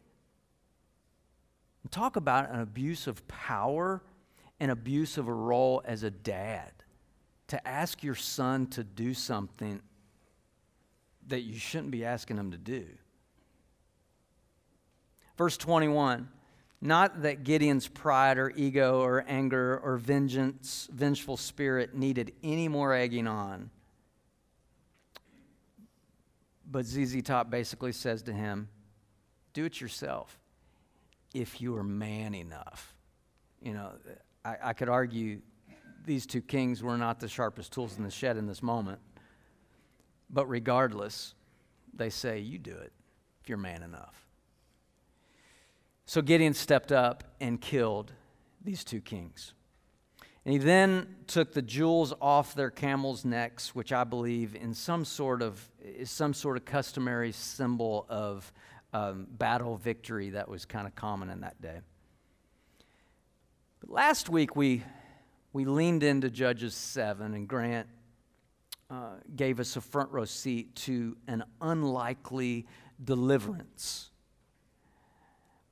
[1.93, 4.03] Talk about an abuse of power
[4.59, 6.73] and abuse of a role as a dad
[7.49, 9.83] to ask your son to do something
[11.27, 12.87] that you shouldn't be asking him to do.
[15.37, 16.31] Verse 21
[16.81, 22.95] Not that Gideon's pride or ego or anger or vengeance, vengeful spirit needed any more
[22.95, 23.69] egging on.
[26.71, 28.69] But ZZ Top basically says to him,
[29.53, 30.39] Do it yourself
[31.35, 32.95] if you are man enough.
[33.61, 33.93] You know,
[34.45, 35.41] I, I could argue
[36.05, 39.01] these two kings were not the sharpest tools in the shed in this moment.
[40.31, 41.35] But regardless,
[41.95, 42.93] they say, You do it
[43.43, 44.27] if you're man enough.
[46.07, 48.13] So Gideon stepped up and killed
[48.63, 49.55] these two kings.
[50.45, 55.05] And he then took the jewels off their camels' necks, which I believe in some
[55.05, 58.53] sort of is some sort of customary symbol of
[58.93, 61.81] um, battle victory that was kind of common in that day.
[63.81, 64.83] But last week we
[65.53, 67.87] we leaned into Judges 7, and Grant
[68.91, 72.67] uh, gave us a front row seat to an unlikely
[73.03, 74.11] deliverance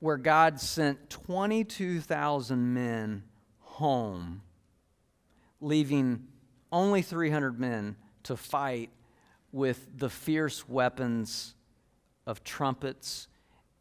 [0.00, 3.22] where God sent 22,000 men
[3.58, 4.42] home,
[5.60, 6.26] leaving
[6.72, 8.90] only 300 men to fight
[9.52, 11.54] with the fierce weapons
[12.26, 13.28] of trumpets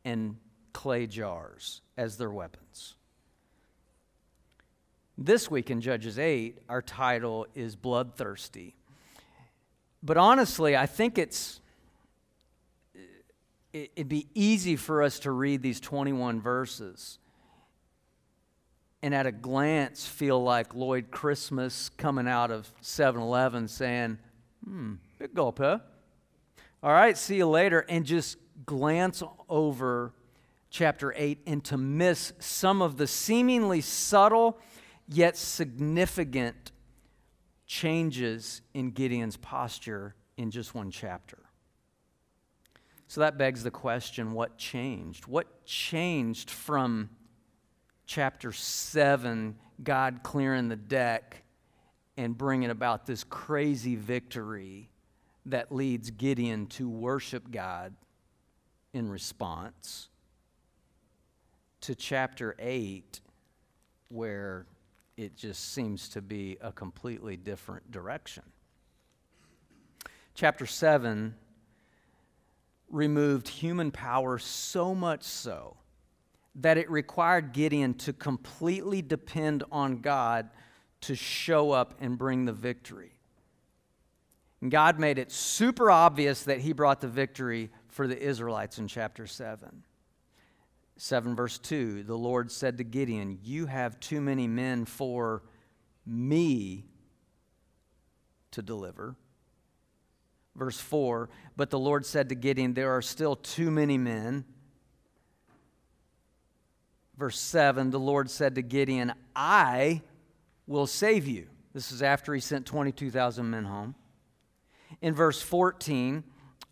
[0.04, 0.38] and
[0.74, 2.96] clay jars as their weapons.
[5.18, 8.76] This week in Judges 8, our title is Bloodthirsty.
[10.02, 11.60] But honestly, I think it's
[13.74, 17.20] it'd be easy for us to read these 21 verses
[19.02, 24.18] and at a glance feel like Lloyd Christmas coming out of 7 Eleven saying,
[24.64, 25.80] hmm, big gulp, huh?
[26.84, 27.86] All right, see you later.
[27.88, 30.14] And just glance over
[30.70, 34.60] chapter 8 and to miss some of the seemingly subtle
[35.08, 36.72] yet significant
[37.66, 41.38] changes in Gideon's posture in just one chapter.
[43.08, 45.26] So that begs the question what changed?
[45.26, 47.10] What changed from
[48.10, 51.43] chapter 7, God clearing the deck
[52.17, 54.89] and bringing about this crazy victory
[55.45, 57.93] that leads Gideon to worship God
[58.93, 60.10] in response,
[61.82, 63.22] to chapter 8,
[64.08, 64.65] where
[65.15, 68.43] it just seems to be a completely different direction.
[70.34, 71.36] Chapter 7
[72.89, 75.78] removed human power so much so
[76.56, 80.50] that it required Gideon to completely depend on God
[81.02, 83.14] to show up and bring the victory.
[84.62, 88.88] And God made it super obvious that He brought the victory for the Israelites in
[88.88, 89.84] chapter 7.
[90.98, 95.44] 7 verse 2 The Lord said to Gideon, You have too many men for
[96.06, 96.86] me
[98.52, 99.16] to deliver.
[100.56, 104.44] Verse 4 But the Lord said to Gideon, There are still too many men.
[107.19, 110.01] Verse 7 The Lord said to Gideon, I
[110.65, 111.47] will save you.
[111.73, 113.93] This is after he sent 22,000 men home.
[115.01, 116.23] In verse 14,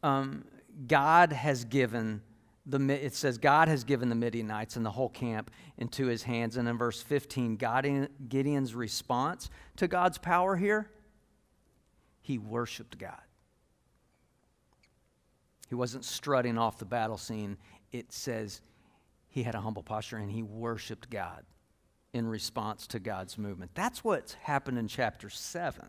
[0.01, 0.45] um,
[0.88, 2.21] God has given
[2.65, 6.57] the, it says, God has given the Midianites and the whole camp into his hands.
[6.57, 10.89] And in verse 15, God, Gideon's response to God's power here,
[12.21, 13.21] he worshiped God.
[15.69, 17.57] He wasn't strutting off the battle scene.
[17.93, 18.62] It says
[19.38, 21.45] he had a humble posture and he worshiped God
[22.12, 23.69] in response to God's movement.
[23.76, 25.86] That's what's happened in chapter 7.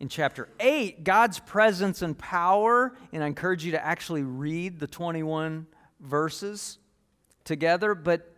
[0.00, 4.86] In chapter 8, God's presence and power, and I encourage you to actually read the
[4.86, 5.66] 21
[6.00, 6.78] verses
[7.44, 8.34] together, but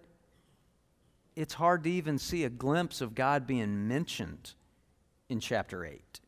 [1.36, 4.54] it's hard to even see a glimpse of God being mentioned
[5.28, 6.18] in chapter 8.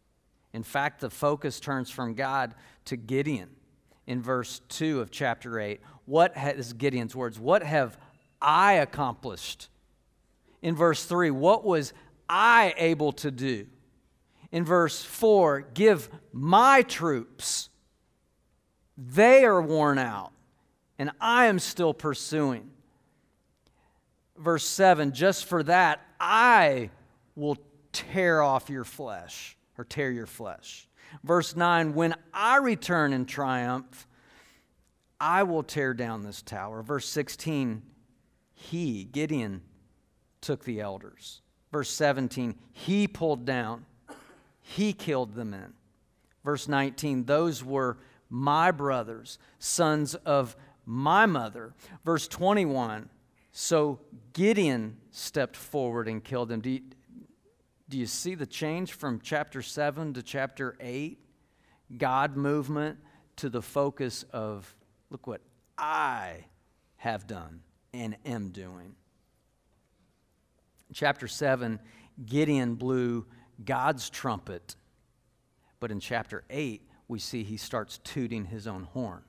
[0.52, 3.50] In fact, the focus turns from God to Gideon
[4.10, 5.80] in verse 2 of chapter 8.
[6.10, 7.38] What has Gideon's words?
[7.38, 7.96] What have
[8.42, 9.68] I accomplished?
[10.60, 11.92] In verse 3, what was
[12.28, 13.68] I able to do?
[14.50, 17.68] In verse 4, give my troops.
[18.98, 20.32] They are worn out,
[20.98, 22.72] and I am still pursuing.
[24.36, 26.90] Verse 7, just for that, I
[27.36, 27.56] will
[27.92, 30.88] tear off your flesh, or tear your flesh.
[31.22, 34.08] Verse 9, when I return in triumph,
[35.20, 36.82] I will tear down this tower.
[36.82, 37.82] Verse 16,
[38.54, 39.62] he, Gideon,
[40.40, 41.42] took the elders.
[41.70, 43.84] Verse 17, he pulled down,
[44.62, 45.74] he killed the men.
[46.44, 47.98] Verse 19, those were
[48.30, 50.56] my brothers, sons of
[50.86, 51.74] my mother.
[52.04, 53.10] Verse 21,
[53.52, 54.00] so
[54.32, 56.60] Gideon stepped forward and killed them.
[56.60, 56.80] Do you,
[57.88, 61.18] do you see the change from chapter 7 to chapter 8?
[61.98, 62.98] God movement
[63.36, 64.74] to the focus of
[65.10, 65.40] look what
[65.76, 66.44] I
[66.96, 67.60] have done
[67.92, 68.94] and am doing.
[70.92, 71.78] Chapter 7,
[72.26, 73.26] Gideon blew
[73.64, 74.76] God's trumpet,
[75.78, 79.22] but in chapter 8, we see he starts tooting his own horn.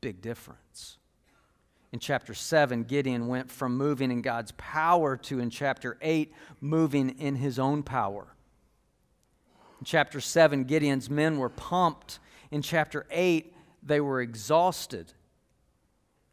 [0.00, 0.98] Big difference.
[1.92, 7.10] In chapter 7, Gideon went from moving in God's power to, in chapter 8, moving
[7.10, 8.28] in his own power.
[9.78, 12.18] In chapter 7, Gideon's men were pumped.
[12.50, 15.12] In chapter 8, they were exhausted.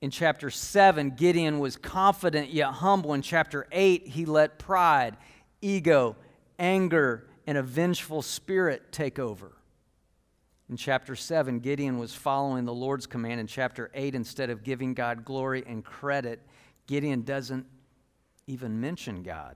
[0.02, 3.14] In chapter 7, Gideon was confident yet humble.
[3.14, 5.18] In chapter 8, he let pride,
[5.62, 6.16] ego,
[6.58, 9.54] anger, and a vengeful spirit take over.
[10.70, 13.40] In chapter 7, Gideon was following the Lord's command.
[13.40, 16.40] In chapter 8, instead of giving God glory and credit,
[16.86, 17.66] Gideon doesn't
[18.46, 19.56] even mention God.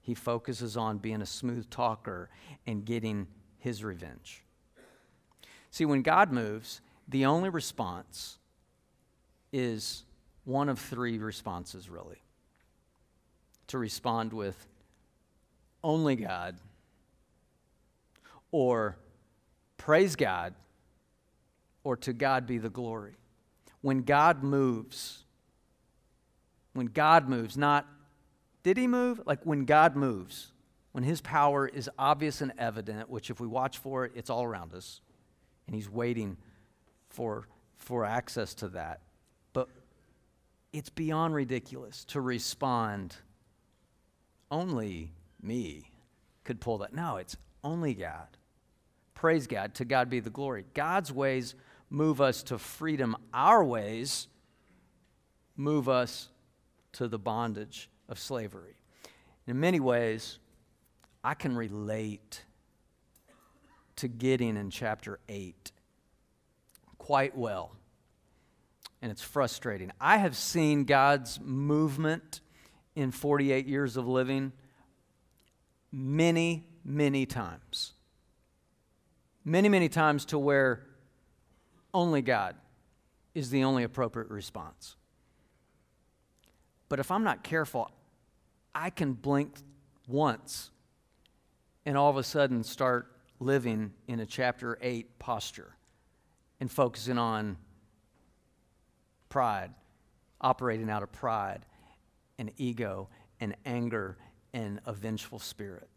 [0.00, 2.30] He focuses on being a smooth talker
[2.66, 3.26] and getting
[3.58, 4.42] his revenge.
[5.70, 8.38] See, when God moves, the only response
[9.52, 10.04] is
[10.44, 12.22] one of three responses, really
[13.68, 14.66] to respond with
[15.82, 16.58] only God
[18.50, 18.98] or
[19.78, 20.54] praise God,
[21.82, 23.14] or to God be the glory.
[23.80, 25.24] When God moves,
[26.74, 27.88] when God moves, not
[28.62, 29.20] did he move?
[29.26, 30.52] Like when God moves,
[30.92, 34.44] when his power is obvious and evident, which if we watch for it, it's all
[34.44, 35.00] around us,
[35.66, 36.36] and he's waiting
[37.12, 37.46] for,
[37.76, 39.00] for access to that.
[39.52, 39.68] But
[40.72, 43.16] it's beyond ridiculous to respond
[44.50, 45.90] only me
[46.44, 46.94] could pull that.
[46.94, 48.28] No, it's only God.
[49.14, 49.74] Praise God.
[49.74, 50.64] To God be the glory.
[50.74, 51.54] God's ways
[51.90, 54.28] move us to freedom, our ways
[55.56, 56.28] move us
[56.92, 58.76] to the bondage of slavery.
[59.46, 60.38] In many ways,
[61.22, 62.44] I can relate
[63.96, 65.70] to Gideon in chapter 8
[67.02, 67.74] quite well.
[69.02, 69.90] And it's frustrating.
[70.00, 72.40] I have seen God's movement
[72.94, 74.52] in 48 years of living
[75.90, 77.94] many, many times.
[79.44, 80.86] Many, many times to where
[81.92, 82.54] only God
[83.34, 84.94] is the only appropriate response.
[86.88, 87.90] But if I'm not careful,
[88.76, 89.56] I can blink
[90.06, 90.70] once
[91.84, 95.74] and all of a sudden start living in a chapter 8 posture
[96.62, 97.56] and focusing on
[99.28, 99.72] pride,
[100.40, 101.66] operating out of pride
[102.38, 103.08] and ego
[103.40, 104.16] and anger
[104.54, 105.88] and a vengeful spirit.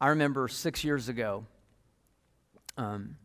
[0.00, 1.46] I remember six years ago,
[2.76, 3.16] um,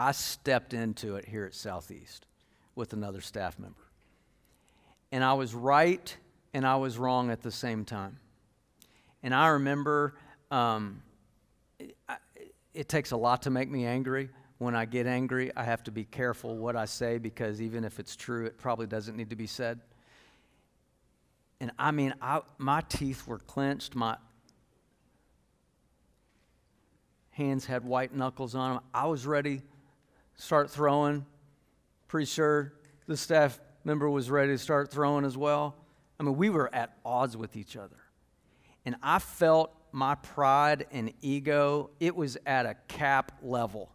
[0.00, 2.26] I stepped into it here at Southeast
[2.74, 3.86] with another staff member.
[5.12, 6.16] And I was right
[6.52, 8.18] and I was wrong at the same time.
[9.22, 10.16] And I remember
[10.50, 11.02] um,
[11.78, 11.96] it,
[12.74, 14.28] it takes a lot to make me angry.
[14.58, 17.98] When I get angry, I have to be careful what I say because even if
[17.98, 19.80] it's true, it probably doesn't need to be said.
[21.60, 23.94] And I mean, I, my teeth were clenched.
[23.94, 24.16] My
[27.30, 28.82] hands had white knuckles on them.
[28.94, 31.26] I was ready to start throwing.
[32.08, 32.72] Pretty sure
[33.06, 35.76] the staff member was ready to start throwing as well.
[36.18, 37.96] I mean, we were at odds with each other.
[38.86, 43.90] And I felt my pride and ego, it was at a cap level.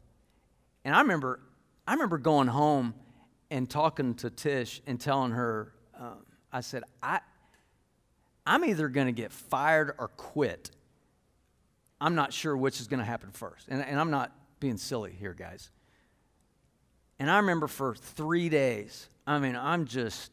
[0.83, 1.39] And I remember,
[1.87, 2.93] I remember going home
[3.49, 7.19] and talking to Tish and telling her, um, I said, I,
[8.45, 10.71] I'm either going to get fired or quit.
[11.99, 13.67] I'm not sure which is going to happen first.
[13.67, 15.69] And, and I'm not being silly here, guys.
[17.19, 20.31] And I remember for three days, I mean, I'm just,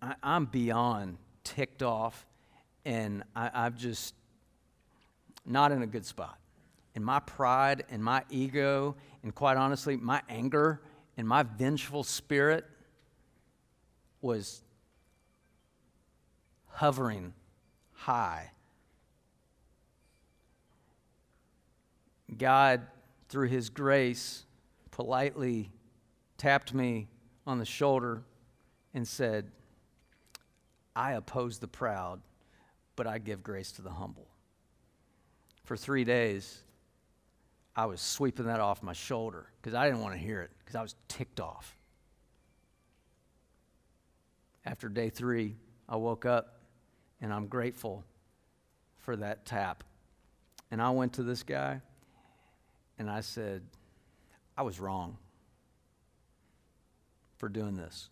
[0.00, 2.26] I, am beyond ticked off,
[2.84, 4.14] and I, I'm just
[5.44, 6.38] not in a good spot.
[6.96, 10.80] And my pride and my ego, and quite honestly, my anger
[11.18, 12.64] and my vengeful spirit
[14.22, 14.62] was
[16.68, 17.34] hovering
[17.92, 18.50] high.
[22.36, 22.86] God,
[23.28, 24.44] through His grace,
[24.90, 25.70] politely
[26.38, 27.08] tapped me
[27.46, 28.22] on the shoulder
[28.94, 29.50] and said,
[30.94, 32.22] I oppose the proud,
[32.96, 34.28] but I give grace to the humble.
[35.64, 36.62] For three days,
[37.76, 40.74] I was sweeping that off my shoulder because I didn't want to hear it because
[40.74, 41.76] I was ticked off.
[44.64, 45.56] After day three,
[45.86, 46.60] I woke up
[47.20, 48.02] and I'm grateful
[48.96, 49.84] for that tap.
[50.70, 51.82] And I went to this guy
[52.98, 53.62] and I said,
[54.56, 55.18] I was wrong
[57.36, 58.08] for doing this.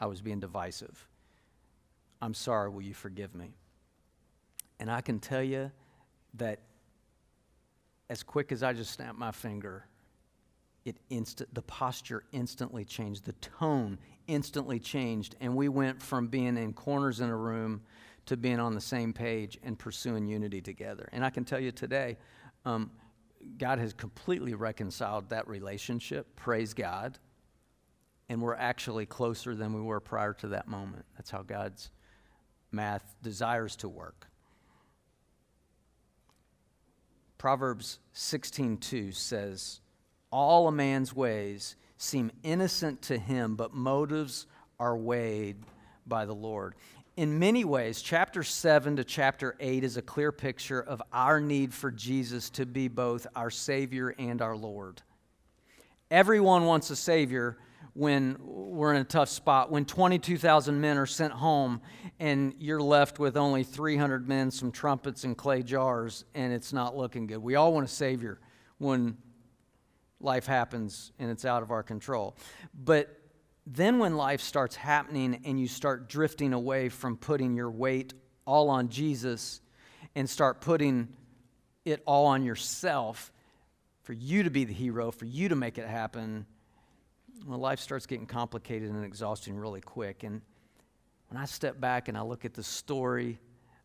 [0.00, 1.06] I was being divisive.
[2.20, 3.54] I'm sorry, will you forgive me?
[4.80, 5.70] And I can tell you
[6.34, 6.58] that
[8.08, 9.86] as quick as I just snapped my finger,
[10.84, 13.98] it instant the posture instantly changed, the tone
[14.28, 17.82] instantly changed, and we went from being in corners in a room
[18.26, 21.08] to being on the same page and pursuing unity together.
[21.12, 22.16] And I can tell you today,
[22.64, 22.90] um,
[23.58, 26.34] God has completely reconciled that relationship.
[26.36, 27.18] Praise God.
[28.28, 31.04] And we're actually closer than we were prior to that moment.
[31.16, 31.90] That's how God's
[32.72, 34.28] math desires to work.
[37.38, 39.80] Proverbs 16:2 says,
[40.30, 44.46] "All a man's ways seem innocent to him, but motives
[44.78, 45.64] are weighed
[46.06, 46.74] by the Lord."
[47.16, 51.72] in many ways, chapter 7 to chapter 8 is a clear picture of our need
[51.72, 55.00] for Jesus to be both our Savior and our Lord.
[56.10, 57.56] Everyone wants a Savior
[57.96, 61.80] when we're in a tough spot, when 22,000 men are sent home
[62.20, 66.94] and you're left with only 300 men, some trumpets, and clay jars, and it's not
[66.94, 67.38] looking good.
[67.38, 68.38] We all want a Savior
[68.76, 69.16] when
[70.20, 72.36] life happens and it's out of our control.
[72.74, 73.18] But
[73.66, 78.12] then, when life starts happening and you start drifting away from putting your weight
[78.46, 79.60] all on Jesus
[80.14, 81.08] and start putting
[81.84, 83.32] it all on yourself
[84.02, 86.46] for you to be the hero, for you to make it happen,
[87.44, 90.22] well, life starts getting complicated and exhausting really quick.
[90.22, 90.40] And
[91.28, 93.38] when I step back and I look at the story,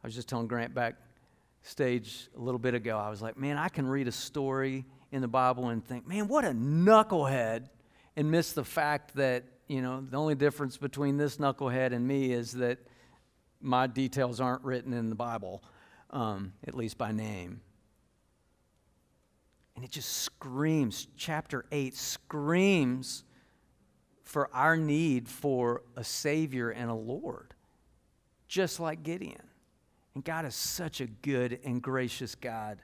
[0.04, 3.70] I was just telling Grant backstage a little bit ago, I was like, man, I
[3.70, 7.68] can read a story in the Bible and think, man, what a knucklehead,
[8.16, 12.34] and miss the fact that you know, the only difference between this knucklehead and me
[12.34, 12.78] is that
[13.62, 15.64] my details aren't written in the Bible,
[16.10, 17.62] um, at least by name.
[19.78, 23.24] And it just screams, chapter 8 screams
[24.32, 27.53] for our need for a Savior and a Lord,
[28.47, 29.43] just like Gideon.
[30.15, 32.82] And God is such a good and gracious God.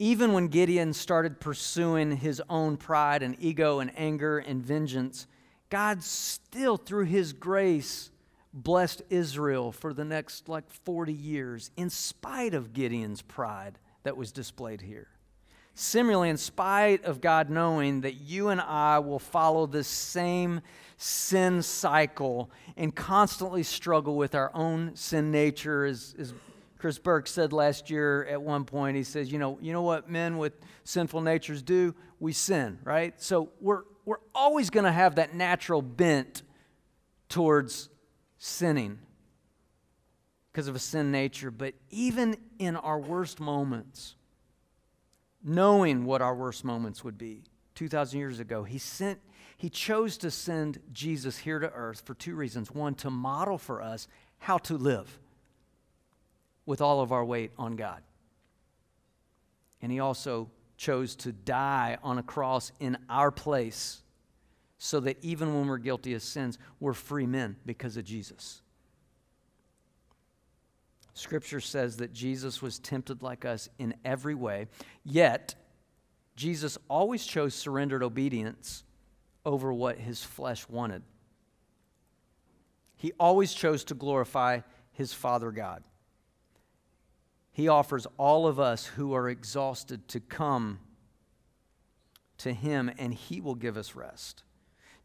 [0.00, 5.28] Even when Gideon started pursuing his own pride and ego and anger and vengeance,
[5.70, 8.10] God still, through his grace,
[8.52, 14.32] blessed Israel for the next like 40 years, in spite of Gideon's pride that was
[14.32, 15.13] displayed here.
[15.74, 20.60] Similarly, in spite of God knowing that you and I will follow this same
[20.96, 26.32] sin cycle and constantly struggle with our own sin nature, as, as
[26.78, 30.08] Chris Burke said last year at one point, he says, you know, you know what
[30.08, 30.52] men with
[30.84, 31.92] sinful natures do?
[32.20, 33.20] We sin, right?
[33.20, 36.42] So we're, we're always going to have that natural bent
[37.28, 37.88] towards
[38.38, 39.00] sinning
[40.52, 41.50] because of a sin nature.
[41.50, 44.14] But even in our worst moments,
[45.44, 49.20] knowing what our worst moments would be 2,000 years ago, he sent.
[49.56, 52.70] He chose to send Jesus here to earth for two reasons.
[52.70, 55.18] One, to model for us how to live
[56.66, 58.02] with all of our weight on God.
[59.80, 64.02] And he also chose to die on a cross in our place
[64.78, 68.60] so that even when we're guilty of sins, we're free men because of Jesus.
[71.14, 74.66] Scripture says that Jesus was tempted like us in every way,
[75.04, 75.54] yet
[76.36, 78.82] Jesus always chose surrendered obedience
[79.46, 81.02] over what his flesh wanted.
[82.96, 84.60] He always chose to glorify
[84.92, 85.84] his Father God.
[87.52, 90.80] He offers all of us who are exhausted to come
[92.38, 94.42] to him, and he will give us rest.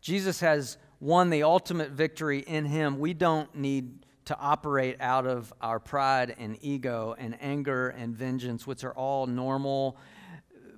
[0.01, 2.97] Jesus has won the ultimate victory in him.
[2.97, 8.67] We don't need to operate out of our pride and ego and anger and vengeance,
[8.67, 9.97] which are all normal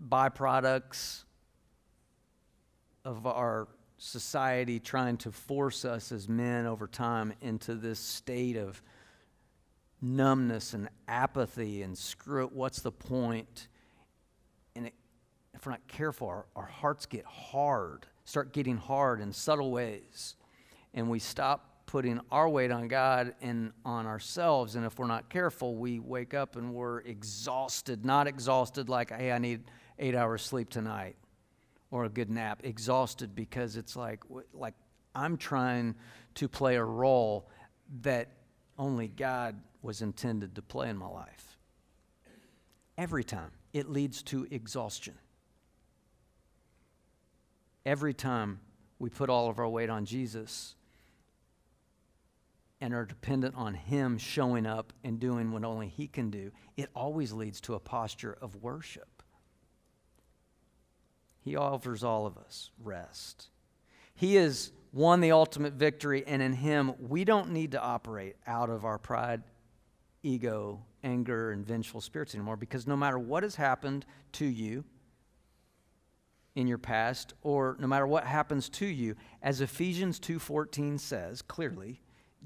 [0.08, 1.26] byproducts
[3.04, 8.82] of our society trying to force us as men over time into this state of
[10.02, 13.68] numbness and apathy and screw it, what's the point?
[14.78, 14.94] And it,
[15.54, 20.38] if we're not careful, our, our hearts get hard, start getting hard in subtle ways.
[20.94, 24.76] And we stop putting our weight on God and on ourselves.
[24.76, 28.06] And if we're not careful, we wake up and we're exhausted.
[28.06, 29.66] Not exhausted like, hey, I need
[30.00, 31.18] eight hours sleep tonight
[31.92, 32.62] or a good nap.
[32.64, 34.24] Exhausted because it's like,
[34.54, 34.74] like
[35.14, 35.96] I'm trying
[36.36, 37.50] to play a role
[38.04, 38.30] that
[38.80, 41.58] only God was intended to play in my life.
[42.98, 45.16] Every time it leads to exhaustion.
[47.86, 48.62] Every time
[48.98, 50.76] we put all of our weight on Jesus,
[52.82, 56.90] and are dependent on Him showing up and doing what only He can do, it
[56.96, 59.24] always leads to a posture of worship.
[61.40, 63.50] He offers all of us rest.
[64.14, 68.70] He has won the ultimate victory, and in Him, we don't need to operate out
[68.70, 69.44] of our pride,
[70.24, 74.84] ego, anger, and vengeful spirits anymore because no matter what has happened to you,
[76.56, 82.02] in your past or no matter what happens to you as Ephesians 2:14 says clearly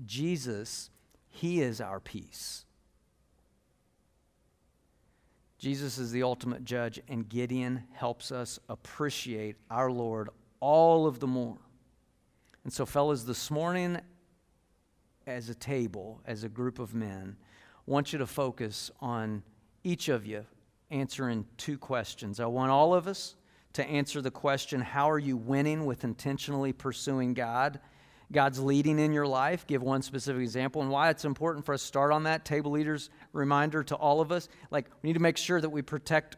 [0.05, 0.89] Jesus,
[1.29, 2.65] He is our peace.
[5.57, 10.29] Jesus is the ultimate judge, and Gideon helps us appreciate our Lord
[10.59, 11.57] all of the more.
[12.63, 13.99] And so, fellas, this morning,
[15.25, 19.43] as a table, as a group of men, I want you to focus on
[19.83, 20.45] each of you
[20.91, 22.39] answering two questions.
[22.39, 23.35] I want all of us
[23.73, 27.79] to answer the question How are you winning with intentionally pursuing God?
[28.31, 29.67] God's leading in your life.
[29.67, 32.45] Give one specific example and why it's important for us to start on that.
[32.45, 35.81] Table leaders, reminder to all of us like, we need to make sure that we
[35.81, 36.37] protect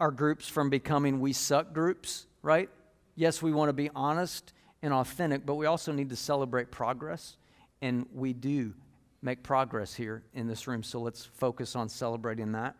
[0.00, 2.68] our groups from becoming we suck groups, right?
[3.16, 4.52] Yes, we want to be honest
[4.82, 7.36] and authentic, but we also need to celebrate progress.
[7.80, 8.74] And we do
[9.22, 12.76] make progress here in this room, so let's focus on celebrating that.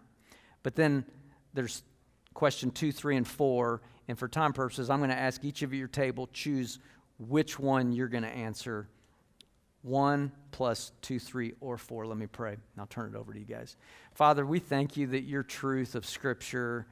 [0.63, 1.05] But then
[1.55, 1.83] there's
[2.35, 3.81] question two, three, and four.
[4.09, 6.79] And for time purposes, I'm going to ask each of your table choose
[7.19, 8.89] which one you're going to answer.
[9.83, 12.07] One plus two, three, or four.
[12.07, 12.57] Let me pray.
[12.79, 13.77] I'll turn it over to you guys.
[14.15, 16.87] Father, we thank you that your truth of Scripture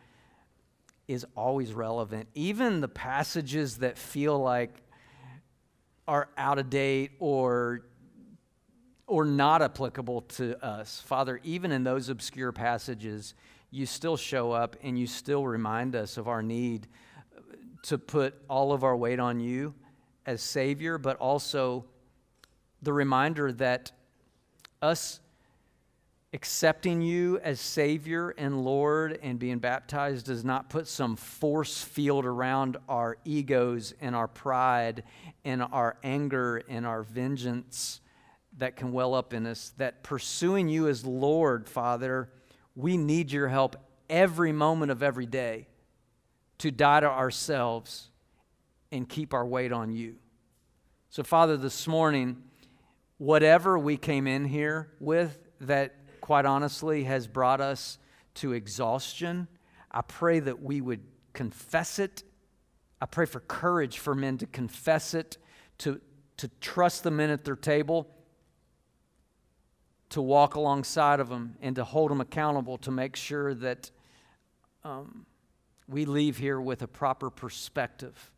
[1.09, 2.29] is always relevant.
[2.35, 4.83] Even the passages that feel like
[6.07, 7.83] are out of date or
[9.07, 11.03] or not applicable to us.
[11.05, 13.35] Father, even in those obscure passages,
[13.71, 16.87] you still show up and you still remind us of our need
[17.83, 19.75] to put all of our weight on you
[20.27, 21.85] as Savior, but also
[22.83, 23.93] the reminder that
[24.81, 25.21] us
[26.33, 32.25] accepting you as Savior and Lord and being baptized does not put some force field
[32.25, 35.05] around our egos and our pride
[35.45, 38.01] and our anger and our vengeance
[38.59, 39.73] that can well up in us.
[39.77, 42.31] That pursuing you as Lord, Father,
[42.75, 43.77] we need your help
[44.09, 45.69] every moment of every day
[46.59, 48.09] to die to ourselves
[48.93, 50.17] and keep our weight on you.
[51.09, 52.45] So, Father, this morning,
[53.19, 57.99] whatever we came in here with that quite honestly, has brought us
[58.35, 59.49] to exhaustion.
[59.91, 61.03] I pray that we would
[61.35, 62.23] confess it.
[63.01, 65.37] I pray for courage for men to confess it,
[65.79, 66.01] to,
[66.39, 68.09] to trust the men at their table,
[70.11, 73.91] to walk alongside of them, and to hold them accountable to make sure that
[74.85, 75.27] um,
[75.89, 78.32] we leave here with a proper perspective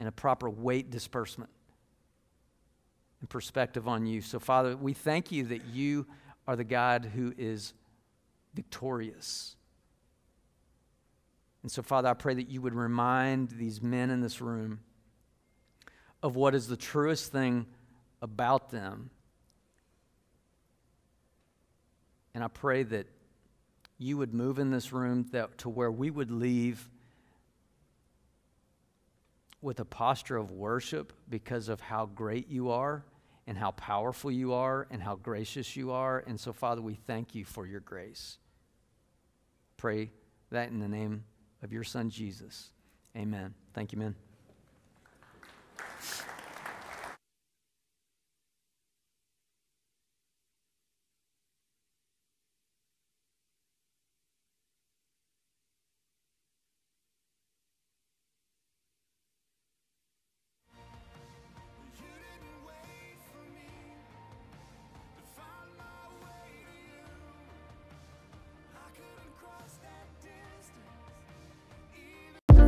[0.00, 1.50] and a proper weight disbursement
[3.20, 4.20] and perspective on you.
[4.20, 6.06] So, Father, we thank you that you
[6.46, 7.72] are the God who is
[8.54, 9.56] victorious.
[11.62, 14.80] And so, Father, I pray that you would remind these men in this room
[16.22, 17.66] of what is the truest thing
[18.20, 19.10] about them.
[22.34, 23.06] And I pray that
[23.98, 26.90] you would move in this room that, to where we would leave
[29.64, 33.02] with a posture of worship because of how great you are
[33.46, 36.22] and how powerful you are and how gracious you are.
[36.26, 38.38] And so, Father, we thank you for your grace.
[39.78, 40.10] Pray
[40.50, 41.24] that in the name
[41.62, 42.70] of your Son, Jesus.
[43.16, 43.54] Amen.
[43.72, 44.14] Thank you, men.